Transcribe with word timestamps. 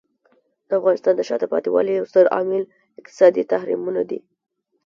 د 0.67 0.69
افغانستان 0.79 1.13
د 1.15 1.21
شاته 1.29 1.47
پاتې 1.53 1.69
والي 1.71 1.91
یو 1.93 2.05
ستر 2.11 2.25
عامل 2.35 2.63
اقتصادي 2.99 3.43
تحریمونه 3.53 4.01
دي. 4.09 4.19